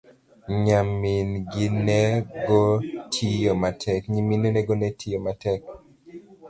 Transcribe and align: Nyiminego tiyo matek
Nyiminego 0.63 2.61
tiyo 3.13 3.53
matek 5.23 5.61